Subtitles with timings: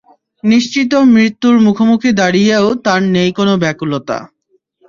[0.43, 4.17] নিশ্চিত মৃত্যুর মুখোমুখি দাঁড়িয়েও তাঁর নেই কোন ব্যাকুলতা।